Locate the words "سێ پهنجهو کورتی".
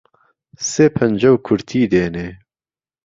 0.71-1.89